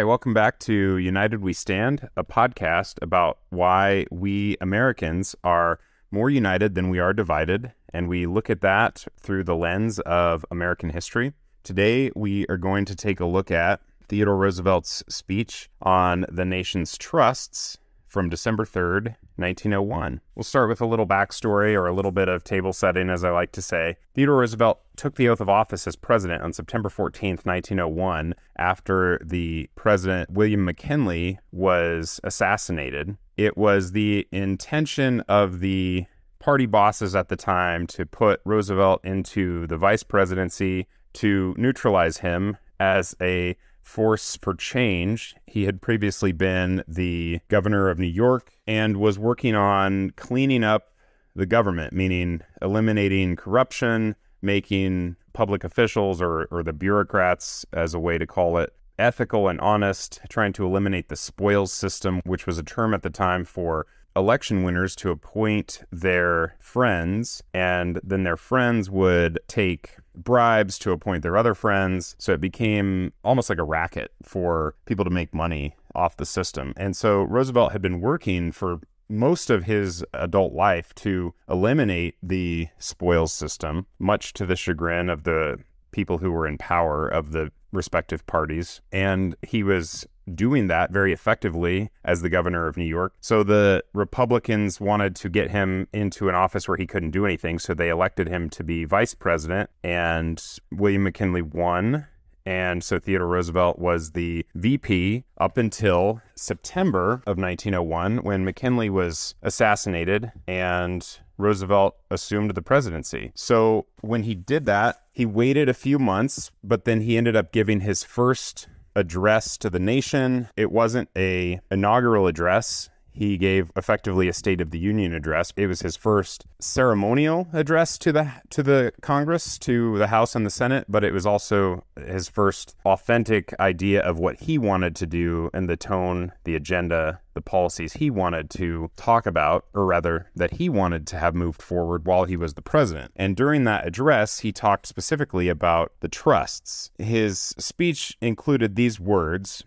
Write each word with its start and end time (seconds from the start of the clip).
Hi, 0.00 0.04
welcome 0.04 0.32
back 0.32 0.58
to 0.60 0.96
United 0.96 1.42
We 1.42 1.52
Stand, 1.52 2.08
a 2.16 2.24
podcast 2.24 2.94
about 3.02 3.36
why 3.50 4.06
we 4.10 4.56
Americans 4.58 5.36
are 5.44 5.78
more 6.10 6.30
united 6.30 6.74
than 6.74 6.88
we 6.88 6.98
are 6.98 7.12
divided. 7.12 7.74
And 7.92 8.08
we 8.08 8.24
look 8.24 8.48
at 8.48 8.62
that 8.62 9.04
through 9.20 9.44
the 9.44 9.54
lens 9.54 9.98
of 9.98 10.46
American 10.50 10.88
history. 10.88 11.34
Today, 11.64 12.10
we 12.16 12.46
are 12.46 12.56
going 12.56 12.86
to 12.86 12.96
take 12.96 13.20
a 13.20 13.26
look 13.26 13.50
at 13.50 13.82
Theodore 14.08 14.38
Roosevelt's 14.38 15.04
speech 15.10 15.68
on 15.82 16.24
the 16.32 16.46
nation's 16.46 16.96
trusts 16.96 17.76
from 18.10 18.28
December 18.28 18.64
3rd, 18.64 19.14
1901. 19.36 20.20
We'll 20.34 20.42
start 20.42 20.68
with 20.68 20.80
a 20.80 20.86
little 20.86 21.06
backstory 21.06 21.74
or 21.74 21.86
a 21.86 21.94
little 21.94 22.10
bit 22.10 22.28
of 22.28 22.42
table 22.42 22.72
setting, 22.72 23.08
as 23.08 23.24
I 23.24 23.30
like 23.30 23.52
to 23.52 23.62
say. 23.62 23.96
Theodore 24.14 24.38
Roosevelt 24.38 24.80
took 24.96 25.14
the 25.14 25.28
oath 25.28 25.40
of 25.40 25.48
office 25.48 25.86
as 25.86 25.96
president 25.96 26.42
on 26.42 26.52
September 26.52 26.88
14th, 26.88 27.46
1901, 27.46 28.34
after 28.58 29.20
the 29.24 29.70
president, 29.76 30.30
William 30.30 30.64
McKinley, 30.64 31.38
was 31.52 32.20
assassinated. 32.24 33.16
It 33.36 33.56
was 33.56 33.92
the 33.92 34.26
intention 34.32 35.20
of 35.22 35.60
the 35.60 36.04
party 36.40 36.66
bosses 36.66 37.14
at 37.14 37.28
the 37.28 37.36
time 37.36 37.86
to 37.86 38.04
put 38.04 38.40
Roosevelt 38.44 39.04
into 39.04 39.66
the 39.68 39.76
vice 39.76 40.02
presidency 40.02 40.88
to 41.12 41.54
neutralize 41.56 42.18
him 42.18 42.56
as 42.80 43.14
a 43.20 43.56
force 43.82 44.36
for 44.36 44.54
change. 44.54 45.34
He 45.46 45.64
had 45.64 45.80
previously 45.82 46.32
been 46.32 46.84
the 46.86 47.40
governor 47.48 47.88
of 47.88 47.98
New 47.98 48.06
York 48.06 48.52
and 48.66 48.98
was 48.98 49.18
working 49.18 49.54
on 49.54 50.10
cleaning 50.16 50.64
up 50.64 50.92
the 51.34 51.46
government, 51.46 51.92
meaning 51.92 52.42
eliminating 52.60 53.36
corruption, 53.36 54.16
making 54.42 55.16
public 55.32 55.64
officials 55.64 56.20
or, 56.20 56.44
or 56.50 56.62
the 56.62 56.72
bureaucrats, 56.72 57.64
as 57.72 57.94
a 57.94 57.98
way 57.98 58.18
to 58.18 58.26
call 58.26 58.58
it, 58.58 58.72
ethical 58.98 59.48
and 59.48 59.60
honest, 59.60 60.20
trying 60.28 60.52
to 60.52 60.66
eliminate 60.66 61.08
the 61.08 61.16
spoils 61.16 61.72
system, 61.72 62.20
which 62.24 62.46
was 62.46 62.58
a 62.58 62.62
term 62.62 62.92
at 62.92 63.02
the 63.02 63.10
time 63.10 63.44
for 63.44 63.86
election 64.16 64.64
winners 64.64 64.96
to 64.96 65.10
appoint 65.10 65.82
their 65.90 66.56
friends, 66.58 67.42
and 67.54 68.00
then 68.02 68.24
their 68.24 68.36
friends 68.36 68.90
would 68.90 69.38
take 69.46 69.96
bribes 70.24 70.78
to 70.80 70.92
appoint 70.92 71.22
their 71.22 71.36
other 71.36 71.54
friends. 71.54 72.16
So 72.18 72.32
it 72.32 72.40
became 72.40 73.12
almost 73.24 73.48
like 73.50 73.58
a 73.58 73.64
racket 73.64 74.12
for 74.22 74.74
people 74.86 75.04
to 75.04 75.10
make 75.10 75.34
money 75.34 75.74
off 75.94 76.16
the 76.16 76.26
system. 76.26 76.72
And 76.76 76.96
so 76.96 77.22
Roosevelt 77.22 77.72
had 77.72 77.82
been 77.82 78.00
working 78.00 78.52
for 78.52 78.80
most 79.08 79.50
of 79.50 79.64
his 79.64 80.04
adult 80.14 80.52
life 80.52 80.94
to 80.94 81.34
eliminate 81.48 82.16
the 82.22 82.68
spoils 82.78 83.32
system, 83.32 83.86
much 83.98 84.32
to 84.34 84.46
the 84.46 84.56
chagrin 84.56 85.10
of 85.10 85.24
the 85.24 85.58
people 85.90 86.18
who 86.18 86.30
were 86.30 86.46
in 86.46 86.56
power 86.58 87.08
of 87.08 87.32
the 87.32 87.50
respective 87.72 88.24
parties. 88.26 88.80
And 88.92 89.34
he 89.42 89.62
was 89.62 90.06
doing 90.34 90.66
that 90.68 90.90
very 90.92 91.12
effectively 91.12 91.90
as 92.04 92.22
the 92.22 92.28
governor 92.28 92.66
of 92.66 92.76
New 92.76 92.84
York. 92.84 93.14
So 93.20 93.42
the 93.42 93.84
Republicans 93.92 94.80
wanted 94.80 95.16
to 95.16 95.28
get 95.28 95.50
him 95.50 95.88
into 95.92 96.28
an 96.28 96.34
office 96.34 96.68
where 96.68 96.76
he 96.76 96.86
couldn't 96.86 97.10
do 97.10 97.24
anything. 97.24 97.58
So 97.58 97.74
they 97.74 97.88
elected 97.88 98.28
him 98.28 98.50
to 98.50 98.64
be 98.64 98.84
vice 98.84 99.14
president, 99.14 99.70
and 99.82 100.42
William 100.72 101.04
McKinley 101.04 101.42
won. 101.42 102.06
And 102.46 102.82
so 102.82 102.98
Theodore 102.98 103.28
Roosevelt 103.28 103.78
was 103.78 104.12
the 104.12 104.46
VP 104.54 105.24
up 105.38 105.56
until 105.56 106.22
September 106.34 107.22
of 107.26 107.36
1901 107.36 108.18
when 108.18 108.44
McKinley 108.44 108.88
was 108.88 109.34
assassinated 109.42 110.32
and 110.48 111.06
Roosevelt 111.36 111.96
assumed 112.10 112.54
the 112.54 112.62
presidency. 112.62 113.32
So 113.34 113.86
when 114.00 114.22
he 114.22 114.34
did 114.34 114.66
that, 114.66 115.02
he 115.12 115.26
waited 115.26 115.68
a 115.68 115.74
few 115.74 115.98
months, 115.98 116.50
but 116.64 116.84
then 116.84 117.02
he 117.02 117.16
ended 117.16 117.36
up 117.36 117.52
giving 117.52 117.80
his 117.80 118.02
first 118.02 118.68
address 118.94 119.56
to 119.58 119.70
the 119.70 119.78
nation. 119.78 120.48
It 120.56 120.70
wasn't 120.70 121.08
a 121.16 121.60
inaugural 121.70 122.26
address. 122.26 122.88
He 123.12 123.36
gave 123.36 123.70
effectively 123.76 124.28
a 124.28 124.32
State 124.32 124.60
of 124.60 124.70
the 124.70 124.78
Union 124.78 125.14
address. 125.14 125.52
It 125.56 125.66
was 125.66 125.82
his 125.82 125.96
first 125.96 126.46
ceremonial 126.58 127.48
address 127.52 127.98
to 127.98 128.12
the 128.12 128.32
to 128.50 128.62
the 128.62 128.92
Congress, 129.02 129.58
to 129.60 129.98
the 129.98 130.08
House 130.08 130.34
and 130.34 130.46
the 130.46 130.50
Senate, 130.50 130.86
but 130.88 131.04
it 131.04 131.12
was 131.12 131.26
also 131.26 131.84
his 131.96 132.28
first 132.28 132.76
authentic 132.84 133.54
idea 133.60 134.00
of 134.02 134.18
what 134.18 134.40
he 134.40 134.58
wanted 134.58 134.96
to 134.96 135.06
do 135.06 135.50
and 135.52 135.68
the 135.68 135.76
tone, 135.76 136.32
the 136.44 136.54
agenda, 136.54 137.20
the 137.34 137.40
policies 137.40 137.94
he 137.94 138.10
wanted 138.10 138.50
to 138.50 138.90
talk 138.96 139.26
about, 139.26 139.64
or 139.74 139.86
rather, 139.86 140.30
that 140.34 140.52
he 140.52 140.68
wanted 140.68 141.06
to 141.08 141.18
have 141.18 141.34
moved 141.34 141.62
forward 141.62 142.06
while 142.06 142.24
he 142.24 142.36
was 142.36 142.54
the 142.54 142.62
president. 142.62 143.12
And 143.16 143.36
during 143.36 143.64
that 143.64 143.86
address, 143.86 144.40
he 144.40 144.52
talked 144.52 144.86
specifically 144.86 145.48
about 145.48 145.92
the 146.00 146.08
trusts. 146.08 146.90
His 146.98 147.54
speech 147.58 148.16
included 148.20 148.76
these 148.76 149.00
words 149.00 149.64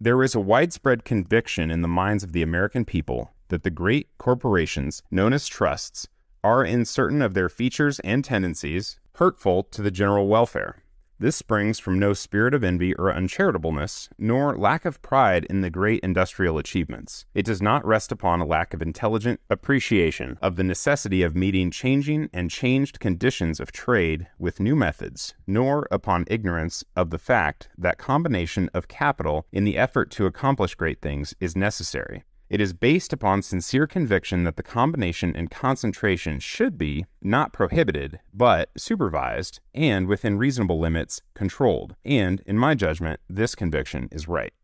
There 0.00 0.22
is 0.22 0.36
a 0.36 0.40
widespread 0.40 1.04
conviction 1.04 1.72
in 1.72 1.82
the 1.82 1.88
minds 1.88 2.22
of 2.22 2.30
the 2.30 2.42
American 2.42 2.84
people 2.84 3.32
that 3.48 3.64
the 3.64 3.70
great 3.70 4.06
corporations, 4.16 5.02
known 5.10 5.32
as 5.32 5.48
trusts, 5.48 6.06
are 6.44 6.64
in 6.64 6.84
certain 6.84 7.20
of 7.20 7.34
their 7.34 7.48
features 7.48 7.98
and 8.04 8.24
tendencies 8.24 9.00
hurtful 9.14 9.64
to 9.64 9.82
the 9.82 9.90
general 9.90 10.28
welfare. 10.28 10.84
This 11.20 11.34
springs 11.34 11.80
from 11.80 11.98
no 11.98 12.12
spirit 12.12 12.54
of 12.54 12.62
envy 12.62 12.94
or 12.94 13.12
uncharitableness, 13.12 14.08
nor 14.18 14.56
lack 14.56 14.84
of 14.84 15.02
pride 15.02 15.46
in 15.46 15.62
the 15.62 15.70
great 15.70 15.98
industrial 16.04 16.58
achievements. 16.58 17.26
It 17.34 17.44
does 17.44 17.60
not 17.60 17.84
rest 17.84 18.12
upon 18.12 18.40
a 18.40 18.46
lack 18.46 18.72
of 18.72 18.80
intelligent 18.80 19.40
appreciation 19.50 20.38
of 20.40 20.54
the 20.54 20.62
necessity 20.62 21.22
of 21.22 21.34
meeting 21.34 21.72
changing 21.72 22.30
and 22.32 22.52
changed 22.52 23.00
conditions 23.00 23.58
of 23.58 23.72
trade 23.72 24.28
with 24.38 24.60
new 24.60 24.76
methods, 24.76 25.34
nor 25.44 25.88
upon 25.90 26.24
ignorance 26.28 26.84
of 26.94 27.10
the 27.10 27.18
fact 27.18 27.68
that 27.76 27.98
combination 27.98 28.70
of 28.72 28.86
capital 28.86 29.44
in 29.50 29.64
the 29.64 29.76
effort 29.76 30.12
to 30.12 30.26
accomplish 30.26 30.76
great 30.76 31.02
things 31.02 31.34
is 31.40 31.56
necessary. 31.56 32.22
It 32.50 32.62
is 32.62 32.72
based 32.72 33.12
upon 33.12 33.42
sincere 33.42 33.86
conviction 33.86 34.44
that 34.44 34.56
the 34.56 34.62
combination 34.62 35.36
and 35.36 35.50
concentration 35.50 36.40
should 36.40 36.78
be 36.78 37.04
not 37.20 37.52
prohibited, 37.52 38.20
but 38.32 38.70
supervised 38.76 39.60
and 39.74 40.06
within 40.06 40.38
reasonable 40.38 40.78
limits 40.78 41.20
controlled. 41.34 41.94
And, 42.06 42.40
in 42.46 42.56
my 42.56 42.74
judgment, 42.74 43.20
this 43.28 43.54
conviction 43.54 44.08
is 44.10 44.28
right. 44.28 44.54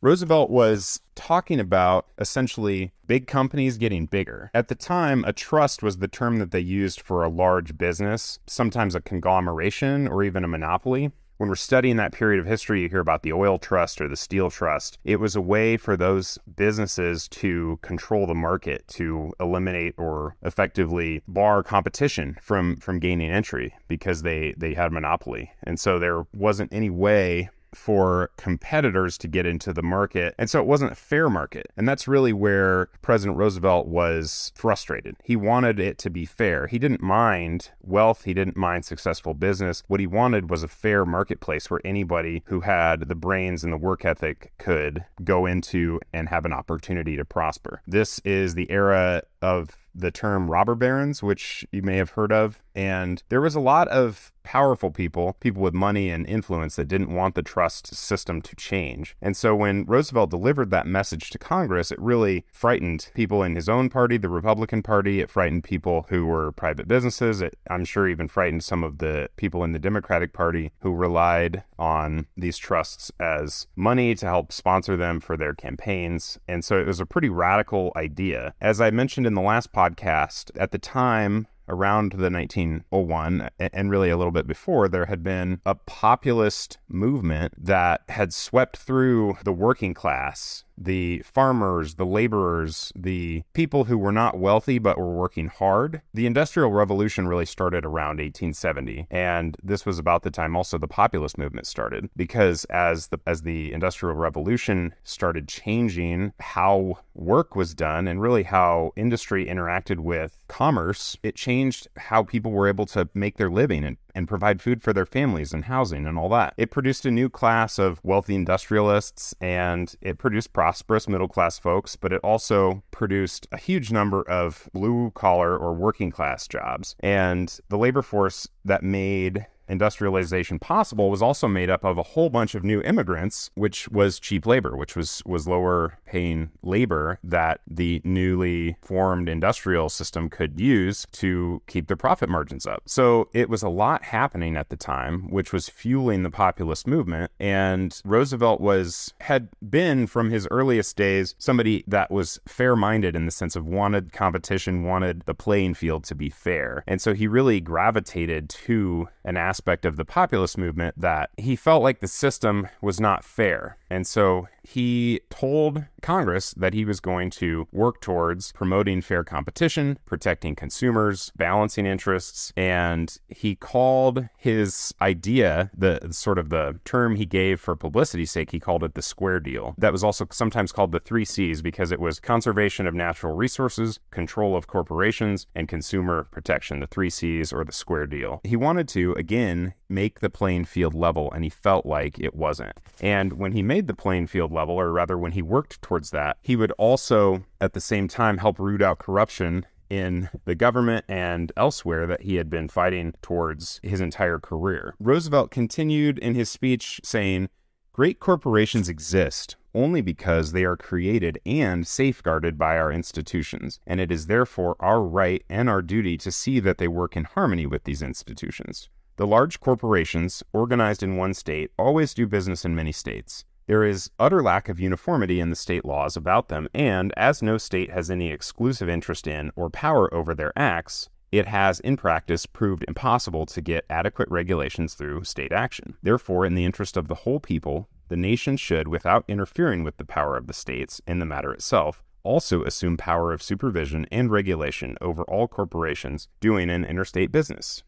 Roosevelt 0.00 0.50
was 0.50 1.00
talking 1.14 1.60
about 1.60 2.06
essentially 2.18 2.92
big 3.06 3.26
companies 3.26 3.78
getting 3.78 4.06
bigger. 4.06 4.50
At 4.52 4.68
the 4.68 4.74
time, 4.74 5.24
a 5.24 5.32
trust 5.32 5.82
was 5.82 5.98
the 5.98 6.08
term 6.08 6.38
that 6.38 6.50
they 6.50 6.60
used 6.60 7.00
for 7.00 7.22
a 7.22 7.28
large 7.28 7.78
business, 7.78 8.38
sometimes 8.46 8.94
a 8.94 9.00
conglomeration 9.00 10.08
or 10.08 10.24
even 10.24 10.44
a 10.44 10.48
monopoly 10.48 11.12
when 11.36 11.48
we're 11.48 11.54
studying 11.56 11.96
that 11.96 12.12
period 12.12 12.40
of 12.40 12.46
history, 12.46 12.82
you 12.82 12.88
hear 12.88 13.00
about 13.00 13.22
the 13.22 13.32
oil 13.32 13.58
trust 13.58 14.00
or 14.00 14.08
the 14.08 14.16
steel 14.16 14.50
trust. 14.50 14.98
It 15.04 15.20
was 15.20 15.34
a 15.34 15.40
way 15.40 15.76
for 15.76 15.96
those 15.96 16.38
businesses 16.56 17.28
to 17.28 17.78
control 17.82 18.26
the 18.26 18.34
market, 18.34 18.86
to 18.88 19.32
eliminate 19.40 19.94
or 19.98 20.36
effectively 20.42 21.22
bar 21.26 21.62
competition 21.62 22.36
from 22.40 22.76
from 22.76 22.98
gaining 22.98 23.30
entry 23.30 23.74
because 23.88 24.22
they 24.22 24.54
they 24.56 24.74
had 24.74 24.92
monopoly. 24.92 25.52
And 25.64 25.80
so 25.80 25.98
there 25.98 26.24
wasn't 26.32 26.72
any 26.72 26.90
way 26.90 27.50
for 27.74 28.30
competitors 28.36 29.18
to 29.18 29.28
get 29.28 29.46
into 29.46 29.72
the 29.72 29.82
market. 29.82 30.34
And 30.38 30.48
so 30.50 30.60
it 30.60 30.66
wasn't 30.66 30.92
a 30.92 30.96
fair 30.96 31.28
market. 31.28 31.66
And 31.76 31.88
that's 31.88 32.08
really 32.08 32.32
where 32.32 32.88
President 33.02 33.38
Roosevelt 33.38 33.86
was 33.86 34.52
frustrated. 34.54 35.16
He 35.24 35.36
wanted 35.36 35.80
it 35.80 35.98
to 35.98 36.10
be 36.10 36.24
fair. 36.24 36.66
He 36.66 36.78
didn't 36.78 37.02
mind 37.02 37.70
wealth, 37.82 38.24
he 38.24 38.34
didn't 38.34 38.56
mind 38.56 38.84
successful 38.84 39.34
business. 39.34 39.82
What 39.88 40.00
he 40.00 40.06
wanted 40.06 40.50
was 40.50 40.62
a 40.62 40.68
fair 40.68 41.04
marketplace 41.04 41.70
where 41.70 41.80
anybody 41.84 42.42
who 42.46 42.60
had 42.60 43.08
the 43.08 43.14
brains 43.14 43.64
and 43.64 43.72
the 43.72 43.78
work 43.78 44.04
ethic 44.04 44.52
could 44.58 45.04
go 45.24 45.46
into 45.46 46.00
and 46.12 46.28
have 46.28 46.44
an 46.44 46.52
opportunity 46.52 47.16
to 47.16 47.24
prosper. 47.24 47.82
This 47.86 48.20
is 48.20 48.54
the 48.54 48.70
era 48.70 49.22
of 49.42 49.76
the 49.94 50.10
term 50.10 50.50
robber 50.50 50.74
barons, 50.74 51.22
which 51.22 51.66
you 51.70 51.82
may 51.82 51.96
have 51.96 52.10
heard 52.10 52.32
of. 52.32 52.58
And 52.74 53.22
there 53.28 53.40
was 53.40 53.54
a 53.54 53.60
lot 53.60 53.88
of 53.88 54.32
powerful 54.42 54.90
people, 54.90 55.36
people 55.40 55.62
with 55.62 55.74
money 55.74 56.10
and 56.10 56.26
influence, 56.26 56.76
that 56.76 56.88
didn't 56.88 57.14
want 57.14 57.34
the 57.34 57.42
trust 57.42 57.94
system 57.94 58.40
to 58.42 58.56
change. 58.56 59.14
And 59.20 59.36
so 59.36 59.54
when 59.54 59.84
Roosevelt 59.84 60.30
delivered 60.30 60.70
that 60.70 60.86
message 60.86 61.30
to 61.30 61.38
Congress, 61.38 61.92
it 61.92 62.00
really 62.00 62.44
frightened 62.50 63.10
people 63.14 63.42
in 63.42 63.54
his 63.54 63.68
own 63.68 63.90
party, 63.90 64.16
the 64.16 64.28
Republican 64.28 64.82
Party. 64.82 65.20
It 65.20 65.30
frightened 65.30 65.64
people 65.64 66.06
who 66.08 66.26
were 66.26 66.50
private 66.52 66.88
businesses. 66.88 67.42
It, 67.42 67.58
I'm 67.68 67.84
sure, 67.84 68.08
even 68.08 68.26
frightened 68.26 68.64
some 68.64 68.82
of 68.82 68.98
the 68.98 69.28
people 69.36 69.62
in 69.64 69.72
the 69.72 69.78
Democratic 69.78 70.32
Party 70.32 70.72
who 70.80 70.92
relied 70.92 71.62
on 71.78 72.26
these 72.36 72.56
trusts 72.56 73.12
as 73.20 73.66
money 73.76 74.14
to 74.14 74.26
help 74.26 74.50
sponsor 74.50 74.96
them 74.96 75.20
for 75.20 75.36
their 75.36 75.54
campaigns. 75.54 76.38
And 76.48 76.64
so 76.64 76.78
it 76.78 76.86
was 76.86 77.00
a 77.00 77.06
pretty 77.06 77.28
radical 77.28 77.92
idea. 77.96 78.54
As 78.60 78.80
I 78.80 78.90
mentioned 78.90 79.26
in 79.26 79.31
the 79.34 79.40
last 79.40 79.72
podcast, 79.72 80.50
at 80.56 80.70
the 80.70 80.78
time, 80.78 81.46
around 81.68 82.12
the 82.12 82.30
1901 82.30 83.48
and 83.58 83.90
really 83.90 84.10
a 84.10 84.16
little 84.16 84.32
bit 84.32 84.46
before, 84.46 84.88
there 84.88 85.06
had 85.06 85.22
been 85.22 85.60
a 85.64 85.74
populist 85.74 86.78
movement 86.88 87.54
that 87.56 88.02
had 88.08 88.32
swept 88.32 88.76
through 88.76 89.36
the 89.44 89.52
working 89.52 89.94
class 89.94 90.64
the 90.76 91.20
farmers, 91.20 91.94
the 91.94 92.06
laborers, 92.06 92.92
the 92.94 93.42
people 93.52 93.84
who 93.84 93.98
were 93.98 94.12
not 94.12 94.38
wealthy 94.38 94.78
but 94.78 94.98
were 94.98 95.12
working 95.12 95.48
hard. 95.48 96.02
The 96.14 96.26
Industrial 96.26 96.70
Revolution 96.70 97.28
really 97.28 97.46
started 97.46 97.84
around 97.84 98.18
1870, 98.18 99.06
and 99.10 99.56
this 99.62 99.86
was 99.86 99.98
about 99.98 100.22
the 100.22 100.30
time 100.30 100.56
also 100.56 100.78
the 100.78 100.88
populist 100.88 101.38
movement 101.38 101.66
started 101.66 102.08
because 102.16 102.64
as 102.66 103.08
the 103.08 103.20
as 103.26 103.42
the 103.42 103.72
Industrial 103.72 104.14
Revolution 104.14 104.94
started 105.04 105.48
changing 105.48 106.32
how 106.40 106.98
work 107.14 107.54
was 107.54 107.74
done 107.74 108.08
and 108.08 108.20
really 108.20 108.42
how 108.42 108.92
industry 108.96 109.46
interacted 109.46 109.98
with 109.98 110.44
commerce, 110.48 111.16
it 111.22 111.34
changed 111.34 111.88
how 111.96 112.22
people 112.22 112.50
were 112.50 112.68
able 112.68 112.86
to 112.86 113.08
make 113.14 113.36
their 113.36 113.50
living 113.50 113.84
and 113.84 113.96
and 114.14 114.28
provide 114.28 114.60
food 114.60 114.82
for 114.82 114.92
their 114.92 115.06
families 115.06 115.52
and 115.52 115.64
housing 115.64 116.06
and 116.06 116.18
all 116.18 116.28
that. 116.30 116.54
It 116.56 116.70
produced 116.70 117.06
a 117.06 117.10
new 117.10 117.28
class 117.28 117.78
of 117.78 118.00
wealthy 118.02 118.34
industrialists 118.34 119.34
and 119.40 119.94
it 120.00 120.18
produced 120.18 120.52
prosperous 120.52 121.08
middle 121.08 121.28
class 121.28 121.58
folks, 121.58 121.96
but 121.96 122.12
it 122.12 122.20
also 122.22 122.82
produced 122.90 123.46
a 123.52 123.58
huge 123.58 123.90
number 123.90 124.22
of 124.22 124.68
blue 124.72 125.10
collar 125.14 125.56
or 125.56 125.72
working 125.72 126.10
class 126.10 126.46
jobs. 126.46 126.94
And 127.00 127.58
the 127.68 127.78
labor 127.78 128.02
force 128.02 128.48
that 128.64 128.82
made 128.82 129.46
industrialization 129.72 130.58
possible 130.58 131.10
was 131.10 131.22
also 131.22 131.48
made 131.48 131.70
up 131.70 131.82
of 131.82 131.96
a 131.98 132.02
whole 132.02 132.28
bunch 132.28 132.54
of 132.54 132.62
new 132.62 132.80
immigrants, 132.82 133.50
which 133.54 133.88
was 133.88 134.20
cheap 134.20 134.46
labor, 134.46 134.76
which 134.76 134.94
was 134.94 135.22
was 135.24 135.48
lower 135.48 135.98
paying 136.06 136.50
labor 136.62 137.18
that 137.24 137.60
the 137.66 138.00
newly 138.04 138.76
formed 138.82 139.28
industrial 139.28 139.88
system 139.88 140.28
could 140.28 140.60
use 140.60 141.06
to 141.12 141.62
keep 141.66 141.88
their 141.88 141.96
profit 141.96 142.28
margins 142.28 142.66
up. 142.66 142.82
So 142.86 143.28
it 143.32 143.48
was 143.48 143.62
a 143.62 143.68
lot 143.68 144.04
happening 144.04 144.56
at 144.56 144.68
the 144.68 144.76
time, 144.76 145.30
which 145.30 145.52
was 145.52 145.68
fueling 145.68 146.22
the 146.22 146.30
populist 146.30 146.86
movement. 146.86 147.30
And 147.40 147.98
Roosevelt 148.04 148.60
was 148.60 149.14
had 149.22 149.48
been 149.68 150.06
from 150.06 150.30
his 150.30 150.46
earliest 150.50 150.96
days 150.96 151.34
somebody 151.38 151.82
that 151.86 152.10
was 152.10 152.38
fair-minded 152.46 153.16
in 153.16 153.24
the 153.24 153.32
sense 153.32 153.56
of 153.56 153.66
wanted 153.66 154.12
competition, 154.12 154.84
wanted 154.84 155.22
the 155.24 155.34
playing 155.34 155.74
field 155.74 156.04
to 156.04 156.14
be 156.14 156.28
fair. 156.28 156.84
And 156.86 157.00
so 157.00 157.14
he 157.14 157.26
really 157.26 157.60
gravitated 157.60 158.50
to 158.50 159.08
an 159.24 159.38
aspect 159.38 159.61
of 159.84 159.96
the 159.96 160.04
populist 160.04 160.58
movement 160.58 161.00
that 161.00 161.30
he 161.36 161.56
felt 161.56 161.82
like 161.82 162.00
the 162.00 162.08
system 162.08 162.68
was 162.80 163.00
not 163.00 163.24
fair. 163.24 163.76
And 163.90 164.06
so 164.06 164.48
he 164.62 165.20
told 165.30 165.84
Congress 166.00 166.52
that 166.54 166.74
he 166.74 166.84
was 166.84 167.00
going 167.00 167.30
to 167.30 167.66
work 167.72 168.00
towards 168.00 168.52
promoting 168.52 169.00
fair 169.00 169.24
competition, 169.24 169.98
protecting 170.06 170.54
consumers, 170.54 171.32
balancing 171.36 171.86
interests, 171.86 172.52
and 172.56 173.18
he 173.28 173.54
called 173.54 174.28
his 174.36 174.94
idea, 175.00 175.70
the 175.76 176.00
sort 176.10 176.38
of 176.38 176.48
the 176.50 176.78
term 176.84 177.16
he 177.16 177.26
gave 177.26 177.60
for 177.60 177.76
publicity's 177.76 178.30
sake, 178.30 178.50
he 178.50 178.60
called 178.60 178.84
it 178.84 178.94
the 178.94 179.02
square 179.02 179.40
deal. 179.40 179.74
That 179.78 179.92
was 179.92 180.04
also 180.04 180.26
sometimes 180.30 180.72
called 180.72 180.92
the 180.92 181.00
three 181.00 181.24
C's 181.24 181.62
because 181.62 181.92
it 181.92 182.00
was 182.00 182.20
conservation 182.20 182.86
of 182.86 182.94
natural 182.94 183.34
resources, 183.34 184.00
control 184.10 184.56
of 184.56 184.66
corporations, 184.66 185.46
and 185.54 185.68
consumer 185.68 186.28
protection, 186.30 186.80
the 186.80 186.86
three 186.86 187.10
C's 187.10 187.52
or 187.52 187.64
the 187.64 187.72
square 187.72 188.06
deal. 188.06 188.40
He 188.44 188.56
wanted 188.56 188.88
to, 188.88 189.12
again, 189.14 189.74
make 189.92 190.20
the 190.20 190.30
playing 190.30 190.64
field 190.64 190.94
level, 190.94 191.30
and 191.32 191.44
he 191.44 191.50
felt 191.50 191.86
like 191.86 192.18
it 192.18 192.34
wasn't. 192.34 192.72
And 193.00 193.34
when 193.34 193.52
he 193.52 193.62
made 193.62 193.86
the 193.86 193.94
playing 193.94 194.26
field 194.26 194.52
level, 194.52 194.74
or 194.74 194.90
rather 194.90 195.18
when 195.18 195.32
he 195.32 195.42
worked 195.42 195.80
towards 195.82 196.10
that, 196.10 196.38
he 196.42 196.56
would 196.56 196.72
also 196.72 197.44
at 197.60 197.74
the 197.74 197.80
same 197.80 198.08
time 198.08 198.38
help 198.38 198.58
root 198.58 198.82
out 198.82 198.98
corruption 198.98 199.66
in 199.90 200.30
the 200.46 200.54
government 200.54 201.04
and 201.06 201.52
elsewhere 201.54 202.06
that 202.06 202.22
he 202.22 202.36
had 202.36 202.48
been 202.48 202.66
fighting 202.66 203.12
towards 203.20 203.78
his 203.82 204.00
entire 204.00 204.38
career. 204.38 204.94
Roosevelt 204.98 205.50
continued 205.50 206.18
in 206.18 206.34
his 206.34 206.48
speech 206.50 206.98
saying, 207.04 207.50
Great 207.92 208.18
corporations 208.18 208.88
exist 208.88 209.56
only 209.74 210.00
because 210.00 210.52
they 210.52 210.64
are 210.64 210.76
created 210.76 211.38
and 211.44 211.86
safeguarded 211.86 212.58
by 212.58 212.78
our 212.78 212.92
institutions, 212.92 213.80
and 213.86 214.00
it 214.00 214.10
is 214.10 214.26
therefore 214.26 214.76
our 214.80 215.02
right 215.02 215.44
and 215.48 215.68
our 215.68 215.82
duty 215.82 216.16
to 216.18 216.32
see 216.32 216.60
that 216.60 216.78
they 216.78 216.88
work 216.88 217.16
in 217.16 217.24
harmony 217.24 217.66
with 217.66 217.84
these 217.84 218.02
institutions. 218.02 218.88
The 219.16 219.26
large 219.26 219.60
corporations, 219.60 220.42
organized 220.52 221.02
in 221.02 221.16
one 221.16 221.34
state, 221.34 221.70
always 221.78 222.14
do 222.14 222.26
business 222.26 222.64
in 222.64 222.74
many 222.74 222.92
states. 222.92 223.44
There 223.66 223.84
is 223.84 224.10
utter 224.18 224.42
lack 224.42 224.68
of 224.68 224.80
uniformity 224.80 225.38
in 225.38 225.50
the 225.50 225.56
state 225.56 225.84
laws 225.84 226.16
about 226.16 226.48
them, 226.48 226.68
and 226.74 227.12
as 227.16 227.42
no 227.42 227.58
state 227.58 227.90
has 227.90 228.10
any 228.10 228.30
exclusive 228.30 228.88
interest 228.88 229.26
in 229.26 229.52
or 229.54 229.70
power 229.70 230.12
over 230.12 230.34
their 230.34 230.52
acts, 230.56 231.10
it 231.30 231.46
has 231.46 231.78
in 231.80 231.96
practice 231.96 232.46
proved 232.46 232.84
impossible 232.88 233.46
to 233.46 233.60
get 233.60 233.86
adequate 233.88 234.28
regulations 234.30 234.94
through 234.94 235.24
state 235.24 235.52
action. 235.52 235.94
Therefore, 236.02 236.44
in 236.44 236.54
the 236.54 236.64
interest 236.64 236.96
of 236.96 237.08
the 237.08 237.14
whole 237.14 237.40
people, 237.40 237.88
the 238.08 238.16
nation 238.16 238.56
should, 238.56 238.88
without 238.88 239.24
interfering 239.28 239.84
with 239.84 239.96
the 239.96 240.04
power 240.04 240.36
of 240.36 240.46
the 240.46 240.52
states 240.52 241.00
in 241.06 241.18
the 241.18 241.26
matter 241.26 241.52
itself, 241.52 242.02
also 242.22 242.62
assume 242.64 242.96
power 242.96 243.32
of 243.32 243.42
supervision 243.42 244.06
and 244.10 244.30
regulation 244.30 244.96
over 245.00 245.22
all 245.24 245.48
corporations 245.48 246.28
doing 246.40 246.68
an 246.68 246.84
interstate 246.84 247.32
business. 247.32 247.82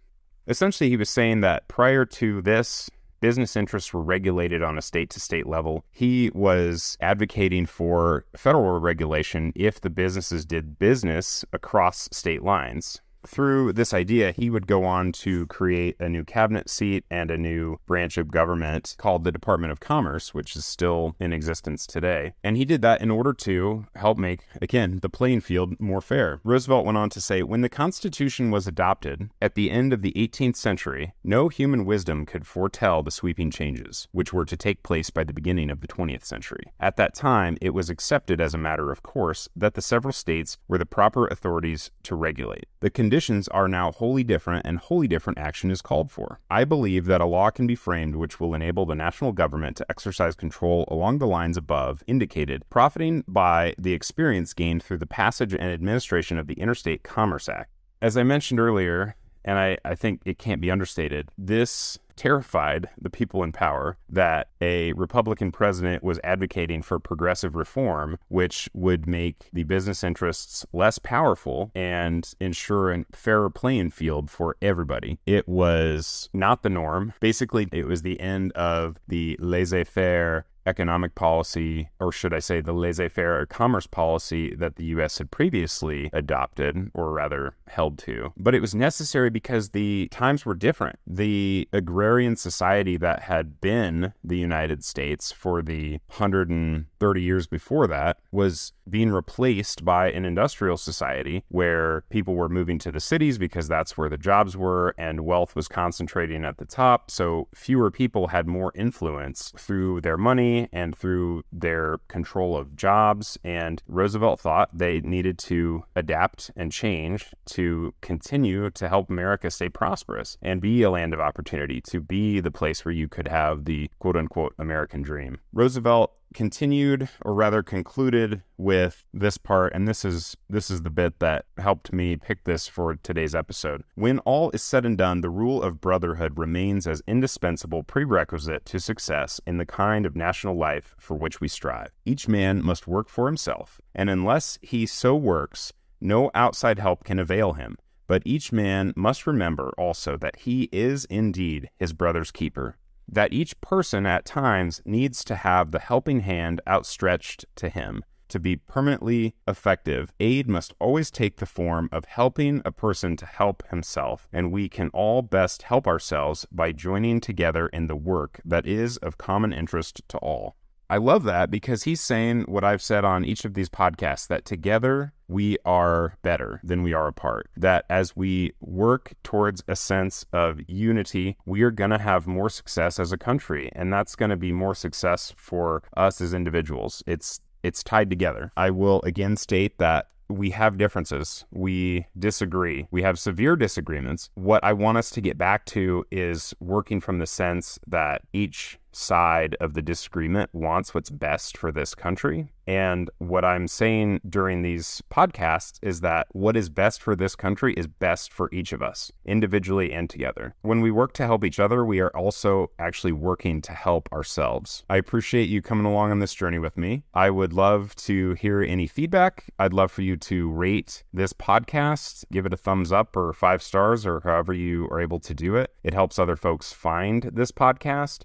Essentially, 0.47 0.91
he 0.91 0.97
was 0.97 1.11
saying 1.11 1.41
that 1.41 1.69
prior 1.69 2.05
to 2.05 2.43
this, 2.43 2.91
business 3.21 3.57
interests 3.57 3.95
were 3.95 4.03
regulated 4.03 4.63
on 4.63 4.77
a 4.77 4.83
state 4.83 5.09
to 5.11 5.21
state 5.21 5.47
level. 5.47 5.85
He 5.91 6.31
was 6.35 6.99
advocating 7.01 7.65
for 7.65 8.27
federal 8.37 8.79
regulation 8.81 9.53
if 9.55 9.81
the 9.81 9.89
businesses 9.89 10.45
did 10.45 10.79
business 10.79 11.45
across 11.53 12.09
state 12.13 12.43
lines 12.43 13.01
through 13.27 13.73
this 13.73 13.95
idea, 13.95 14.33
he 14.33 14.51
would 14.51 14.67
go 14.67 14.85
on 14.85 15.13
to 15.13 15.47
create 15.47 15.97
a 15.99 16.09
new 16.09 16.25
cabinet 16.25 16.69
seat 16.69 17.05
and 17.11 17.31
a 17.31 17.39
new 17.39 17.79
branch 17.87 18.19
of 18.19 18.31
government 18.31 18.95
called 18.99 19.25
the 19.25 19.33
Department 19.33 19.73
of 19.73 19.81
Commerce, 19.81 20.35
which 20.35 20.57
is 20.57 20.65
still 20.65 21.17
in 21.19 21.33
existence 21.33 21.87
today. 21.87 22.35
And 22.43 22.57
he 22.57 22.65
did 22.65 22.83
that 22.83 23.01
in 23.01 23.11
order 23.11 23.33
to 23.33 23.87
help 23.97 24.19
make, 24.19 24.41
again, 24.61 24.99
the 25.03 25.09
playing 25.09 25.41
field 25.41 25.79
more 25.81 26.01
fair. 26.01 26.41
Roosevelt 26.45 26.87
went 26.87 26.99
on 26.99 27.11
to 27.11 27.21
say 27.21 27.43
when 27.43 27.61
the 27.61 27.69
Constitution 27.69 28.51
was 28.51 28.67
adopted 28.67 29.31
at 29.41 29.55
the 29.55 29.71
end 29.71 29.93
of 29.93 30.03
the 30.03 30.13
18th 30.13 30.57
century, 30.57 31.13
no 31.23 31.49
human 31.49 31.85
wisdom 31.85 32.27
could 32.27 32.47
foretell 32.47 33.03
the 33.03 33.11
sweeping 33.11 33.51
changes 33.51 34.09
which 34.13 34.33
were 34.33 34.45
to 34.45 34.57
take 34.57 34.83
place 34.83 35.11
by 35.11 35.25
the 35.25 35.33
beginning 35.33 35.71
of 35.71 35.81
the 35.81 35.89
20th 35.89 36.25
century. 36.25 36.73
At 36.81 36.97
that 36.97 37.15
time, 37.15 37.57
it 37.61 37.75
was 37.75 37.91
accepted 37.91 38.41
as 38.41 38.55
a 38.55 38.59
matter 38.59 38.91
of 38.91 39.03
course 39.03 39.49
that 39.57 39.75
the 39.75 39.83
several 39.83 40.13
states 40.13 40.59
were 40.69 40.79
the 40.79 40.87
proper 40.87 41.27
authorities 41.27 41.91
to 42.05 42.15
regulate. 42.15 42.67
The 42.81 42.91
conditions 43.15 43.47
are 43.47 43.69
now 43.69 43.93
wholly 43.93 44.25
different 44.25 44.67
and 44.67 44.77
wholly 44.77 45.07
different 45.07 45.39
action 45.39 45.71
is 45.71 45.81
called 45.81 46.11
for. 46.11 46.41
I 46.51 46.65
believe 46.65 47.07
that 47.07 47.21
a 47.21 47.25
law 47.25 47.49
can 47.51 47.65
be 47.65 47.77
framed 47.77 48.17
which 48.17 48.41
will 48.41 48.55
enable 48.55 48.87
the 48.87 48.97
national 48.97 49.31
government 49.31 49.77
to 49.77 49.87
exercise 49.89 50.35
control 50.35 50.85
along 50.89 51.19
the 51.19 51.27
lines 51.29 51.57
above 51.57 52.03
indicated, 52.09 52.65
profiting 52.71 53.23
by 53.29 53.77
the 53.79 53.93
experience 53.93 54.53
gained 54.53 54.83
through 54.83 54.99
the 54.99 55.07
passage 55.07 55.53
and 55.53 55.63
administration 55.63 56.39
of 56.39 56.49
the 56.49 56.55
Interstate 56.55 57.05
Commerce 57.05 57.49
Act. 57.49 57.71
As 58.03 58.17
I 58.17 58.25
mentioned 58.25 58.59
earlier, 58.59 59.15
and 59.45 59.59
I, 59.59 59.79
I 59.85 59.95
think 59.95 60.21
it 60.25 60.39
can't 60.39 60.61
be 60.61 60.71
understated, 60.71 61.29
this 61.37 61.99
terrified 62.17 62.89
the 63.01 63.11
people 63.11 63.43
in 63.43 63.53
power 63.53 63.97
that 64.09 64.49
a 64.61 64.93
Republican 64.93 65.51
president 65.51 66.03
was 66.03 66.21
advocating 66.23 66.83
for 66.83 66.99
progressive 66.99 67.57
reform, 67.57 68.19
which 68.29 68.69
would 68.73 69.07
make 69.07 69.49
the 69.53 69.65
business 69.65 70.05
interests 70.05 70.65
less 70.73 70.99
powerful 70.99 71.71
and 71.75 72.33
ensure 72.41 72.93
a 72.93 73.05
fairer 73.13 73.51
playing 73.51 73.91
field 73.91 74.31
for 74.31 74.57
everybody. 74.63 75.19
It 75.27 75.49
was 75.49 76.29
not 76.33 76.63
the 76.63 76.71
norm. 76.71 77.13
Basically, 77.21 77.69
it 77.73 77.87
was 77.87 78.03
the 78.03 78.21
end 78.21 78.53
of 78.53 78.97
the 79.09 79.37
laissez 79.41 79.85
faire 79.85 80.47
economic 80.67 81.15
policy, 81.15 81.89
or 82.01 82.13
should 82.13 82.35
I 82.35 82.39
say, 82.39 82.61
the 82.61 82.73
laissez 82.73 83.09
faire 83.09 83.45
commerce 83.47 83.87
policy 83.87 84.55
that 84.55 84.77
the 84.77 84.85
US 84.87 85.19
had 85.19 85.31
previously 85.31 86.11
adopted, 86.13 86.91
or 86.95 87.13
rather 87.13 87.57
held 87.69 87.99
to. 88.01 88.33
But 88.37 88.55
it 88.55 88.61
was 88.61 88.75
necessary 88.75 89.31
because 89.31 89.71
the 89.71 90.09
times 90.11 90.45
were 90.45 90.55
different. 90.55 90.99
The 91.07 91.69
agrarian 91.73 92.37
society 92.37 92.97
that 92.99 93.23
had 93.23 93.61
been 93.61 94.13
the 94.23 94.39
United 94.39 94.85
States 94.85 95.33
for 95.33 95.63
the 95.63 95.93
130 96.09 97.23
years 97.23 97.47
before 97.47 97.87
that 97.87 98.19
was 98.31 98.73
being 98.89 99.11
replaced 99.11 99.85
by 99.85 100.11
an 100.11 100.25
industrial 100.25 100.77
society 100.77 101.45
where 101.49 102.05
people 102.11 102.35
were 102.35 102.49
moving 102.49 102.79
to 102.79 102.93
the 102.93 103.01
cities 103.01 103.39
because 103.39 103.69
that's 103.69 103.97
where 103.97 104.09
the 104.09 104.19
jobs 104.19 104.57
were 104.57 104.95
and 104.99 105.21
wealth 105.21 105.57
was 105.57 105.69
concentrating 105.69 106.45
at 106.45 106.59
the 106.59 106.65
top. 106.65 107.11
So 107.11 107.49
fewer 107.55 107.91
people 107.91 108.29
had 108.29 108.47
more 108.47 108.73
influence 108.75 109.53
through 109.57 110.03
their 110.03 110.19
money 110.19 110.54
and 110.73 110.97
through 110.97 111.45
their 111.53 111.99
control 112.09 112.57
of 112.57 112.77
jobs. 112.77 113.39
And 113.45 113.83
Roosevelt 113.87 114.41
thought 114.41 114.77
they 114.77 115.01
needed 115.01 115.39
to 115.41 115.85
adapt 115.95 116.51
and 116.57 116.73
change 116.73 117.33
to 117.47 117.95
continue 118.01 118.71
to 118.71 118.89
help 118.89 119.11
America 119.11 119.51
stay 119.51 119.69
prosperous 119.69 120.37
and 120.43 120.61
be 120.61 120.83
a 120.83 120.91
land 120.91 121.15
of 121.15 121.21
opportunity, 121.21 121.81
to 121.83 122.01
be 122.01 122.41
the 122.41 122.51
place 122.51 122.85
where 122.85 122.93
you 122.93 123.09
could 123.09 123.29
have 123.29 123.65
the 123.65 123.91
quote 123.99 124.17
unquote 124.17 124.55
American 124.59 125.03
dream. 125.03 125.39
Roosevelt 125.53 126.13
continued 126.35 127.09
or 127.25 127.33
rather 127.33 127.63
concluded 127.63 128.43
with 128.59 129.05
this 129.15 129.39
part 129.39 129.73
and 129.73 129.89
this 129.89 130.05
is 130.05 130.37
this 130.51 130.71
is 130.71 130.83
the 130.83 130.91
bit 130.91 131.19
that 131.21 131.47
helped 131.57 131.93
me 131.93 132.17
pick 132.17 132.45
this 132.45 132.69
for 132.69 132.95
today's 132.97 133.35
episode. 133.35 133.83
When 133.95 134.19
all 134.21 134.51
is 134.51 134.63
said 134.63 134.85
and 134.85 134.99
done, 134.99 135.21
the 135.21 135.31
rule 135.31 135.63
of 135.63 135.81
brotherhood 135.81 136.39
remains 136.39 136.87
as 136.87 137.03
indispensable 137.07 137.83
prerequisite 137.85 138.65
to 138.67 138.79
success 138.79 139.41
in 139.47 139.57
the 139.57 139.67
kind 139.67 140.05
of 140.05 140.17
national 140.17 140.57
life 140.57 140.95
for 140.99 141.17
which 141.17 141.41
we 141.41 141.49
strive. 141.49 141.91
Each 142.05 142.29
man 142.29 142.63
must 142.63 142.87
work 142.87 143.09
for 143.09 143.27
himself, 143.27 143.81
and 143.95 144.11
unless 144.11 144.59
he 144.61 144.85
so 144.87 145.15
works, 145.17 145.73
no 146.01 146.31
outside 146.35 146.79
help 146.79 147.05
can 147.05 147.19
avail 147.19 147.55
him. 147.55 147.77
But 148.07 148.23
each 148.27 148.53
man 148.53 148.93
must 148.97 149.27
remember 149.27 149.73
also 149.79 150.19
that 150.19 150.41
he 150.41 150.69
is 150.73 151.07
indeed 151.07 151.71
his 151.79 151.95
brother's 151.95 152.31
keeper 152.31 152.77
that 153.09 153.33
each 153.33 153.61
person 153.61 154.07
at 154.07 154.25
times 154.25 154.83
needs 154.85 155.25
to 155.25 155.37
have 155.37 155.71
the 155.71 155.79
helping 155.79 156.21
hand 156.21 156.61
outstretched 156.67 157.45
to 157.57 157.69
him. 157.69 158.05
To 158.29 158.41
be 158.41 158.57
permanently 158.57 159.37
effective, 159.47 160.13
aid 160.19 160.49
must 160.49 160.75
always 160.81 161.11
take 161.11 161.37
the 161.37 161.47
form 161.47 161.89
of 161.93 162.07
helping 162.07 162.63
a 162.65 162.73
person 162.73 163.17
to 163.19 163.27
help 163.27 163.63
himself, 163.69 164.27
and 164.33 164.51
we 164.51 164.69
can 164.69 164.89
all 164.89 165.23
best 165.23 165.63
help 165.63 165.87
ourselves 165.87 166.47
by 166.51 166.73
joining 166.73 167.21
together 167.21 167.69
in 167.69 167.87
the 167.87 167.95
work 167.95 168.41
that 168.45 168.67
is 168.67 168.97
of 168.97 169.19
common 169.19 169.53
interest 169.53 170.03
to 170.09 170.19
all. 170.19 170.57
I 170.91 170.99
love 170.99 171.25
that 171.25 171.51
because 171.51 171.85
he's 171.85 172.01
saying 172.01 172.43
what 172.43 172.65
I've 172.65 172.83
said 172.83 173.05
on 173.05 173.25
each 173.25 173.45
of 173.45 173.55
these 173.55 173.69
podcasts 173.69 174.27
that 174.29 174.45
together 174.45 175.13
we 175.29 175.57
are 175.65 176.17
better 176.23 176.61
than 176.63 176.83
we 176.83 176.93
are 176.93 177.09
apart. 177.09 177.49
That 177.57 177.87
as 177.89 178.15
we 178.15 178.53
work 178.61 179.15
towards 179.23 179.63
a 179.67 179.77
sense 179.77 180.27
of 180.33 180.61
unity, 180.69 181.37
we 181.47 181.63
are 181.63 181.71
going 181.71 181.91
to 181.91 181.99
have 181.99 182.27
more 182.27 182.51
success 182.51 183.01
as 183.01 183.13
a 183.13 183.19
country, 183.19 183.71
and 183.75 183.93
that's 183.93 184.17
going 184.17 184.31
to 184.31 184.37
be 184.37 184.53
more 184.53 184.75
success 184.75 185.33
for 185.37 185.83
us 185.97 186.21
as 186.21 186.35
individuals. 186.35 187.03
It's 187.07 187.41
it's 187.63 187.83
tied 187.83 188.11
together. 188.11 188.53
I 188.57 188.71
will 188.71 189.01
again 189.03 189.37
state 189.37 189.79
that 189.79 190.09
we 190.29 190.51
have 190.51 190.79
differences. 190.79 191.45
We 191.51 192.07
disagree. 192.19 192.87
We 192.91 193.03
have 193.03 193.19
severe 193.19 193.57
disagreements. 193.57 194.31
What 194.35 194.63
I 194.65 194.73
want 194.73 194.99
us 194.99 195.11
to 195.11 195.21
get 195.21 195.39
back 195.39 195.65
to 195.67 196.05
is 196.11 196.55
working 196.61 197.01
from 197.01 197.19
the 197.19 197.27
sense 197.27 197.79
that 197.87 198.23
each 198.33 198.79
side 198.97 199.57
of 199.61 199.75
the 199.75 199.83
disagreement 199.83 200.51
wants 200.53 200.95
what's 200.95 201.11
best 201.11 201.57
for 201.57 201.73
this 201.73 201.95
country. 201.95 202.49
And 202.67 203.11
what 203.19 203.45
I'm 203.45 203.69
saying 203.69 204.21
during 204.29 204.63
these 204.63 205.03
podcasts 205.11 205.79
is 205.83 206.01
that 206.01 206.29
what 206.33 206.57
is 206.57 206.71
best 206.71 207.03
for 207.03 207.15
this 207.15 207.37
country 207.37 207.75
is 207.75 207.87
best 207.87 208.33
for 208.33 208.49
each 208.53 208.73
of 208.73 208.83
us, 208.83 209.13
individually 209.27 209.93
and 209.93 210.09
together. 210.09 210.55
When 210.63 210.81
we 210.81 210.91
work 210.91 211.13
to 211.15 211.27
help 211.27 211.45
each 211.45 211.61
other, 211.61 211.85
we 211.85 212.01
are 212.01 212.15
also 212.17 212.71
actually 212.79 213.13
working 213.13 213.61
to 213.63 213.73
help 213.73 214.11
ourselves. 214.13 214.85
I 214.89 214.97
appreciate 214.97 215.49
you 215.49 215.61
coming 215.61 215.85
along 215.85 216.11
on 216.11 216.21
this 216.21 216.35
journey 216.35 216.59
with 216.59 216.79
me. 216.79 217.03
I 217.13 217.31
would 217.31 217.53
love 217.53 217.95
to 217.97 218.33
hear 218.35 218.63
any 218.63 218.87
feedback. 218.87 219.45
I'd 219.59 219.75
love 219.75 219.93
for 219.93 220.03
you 220.03 220.17
to 220.17 220.51
rate 220.51 221.05
this 221.13 221.33
podcast, 221.33 222.25
give 222.33 222.47
it 222.47 222.55
a 222.55 222.57
thumbs 222.57 222.93
up 222.93 223.17
or 223.17 223.33
five 223.33 223.63
stars 223.63 224.07
or 224.07 224.21
however 224.21 224.55
you 224.55 224.87
are 224.91 225.01
able 225.01 225.21
to 225.21 225.35
do 225.35 225.57
it. 225.57 225.75
It 225.83 225.93
helps 225.93 226.19
other 226.19 226.37
folks 226.37 226.73
find 226.73 227.31
this 227.33 227.53
podcast. 227.53 228.23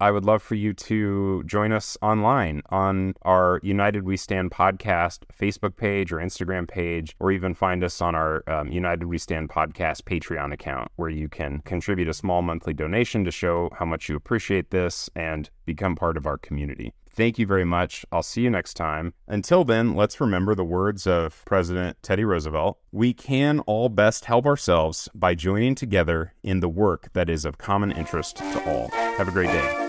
I 0.00 0.10
would 0.10 0.24
love 0.24 0.42
for 0.42 0.54
you 0.54 0.72
to 0.74 1.42
join 1.44 1.72
us 1.72 1.96
online 2.02 2.62
on 2.70 3.14
our 3.22 3.60
United 3.62 4.04
We 4.04 4.16
Stand 4.16 4.50
podcast 4.50 5.20
Facebook 5.38 5.76
page 5.76 6.12
or 6.12 6.16
Instagram 6.16 6.68
page, 6.68 7.14
or 7.20 7.32
even 7.32 7.54
find 7.54 7.82
us 7.84 8.00
on 8.00 8.14
our 8.14 8.42
um, 8.46 8.68
United 8.68 9.06
We 9.06 9.18
Stand 9.18 9.48
podcast 9.48 10.02
Patreon 10.02 10.52
account, 10.52 10.90
where 10.96 11.10
you 11.10 11.28
can 11.28 11.60
contribute 11.60 12.08
a 12.08 12.14
small 12.14 12.42
monthly 12.42 12.74
donation 12.74 13.24
to 13.24 13.30
show 13.30 13.70
how 13.78 13.84
much 13.84 14.08
you 14.08 14.16
appreciate 14.16 14.70
this 14.70 15.08
and 15.14 15.50
become 15.64 15.96
part 15.96 16.16
of 16.16 16.26
our 16.26 16.38
community. 16.38 16.92
Thank 17.16 17.38
you 17.38 17.46
very 17.46 17.64
much. 17.64 18.04
I'll 18.12 18.22
see 18.22 18.42
you 18.42 18.50
next 18.50 18.74
time. 18.74 19.14
Until 19.26 19.64
then, 19.64 19.94
let's 19.94 20.20
remember 20.20 20.54
the 20.54 20.64
words 20.64 21.06
of 21.06 21.42
President 21.46 21.96
Teddy 22.02 22.24
Roosevelt. 22.24 22.78
We 22.92 23.14
can 23.14 23.60
all 23.60 23.88
best 23.88 24.26
help 24.26 24.44
ourselves 24.44 25.08
by 25.14 25.34
joining 25.34 25.74
together 25.74 26.34
in 26.42 26.60
the 26.60 26.68
work 26.68 27.08
that 27.14 27.30
is 27.30 27.46
of 27.46 27.56
common 27.56 27.90
interest 27.90 28.36
to 28.36 28.70
all. 28.70 28.88
Have 29.16 29.28
a 29.28 29.32
great 29.32 29.48
day. 29.48 29.85